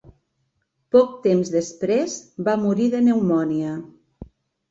[0.95, 2.15] Poc temps després,
[2.47, 3.77] va morir de pneumònia.